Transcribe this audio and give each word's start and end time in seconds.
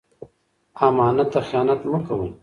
امانت 0.87 1.27
ته 1.33 1.39
خیانت 1.47 1.81
مه 1.91 1.99
کوئ. 2.07 2.29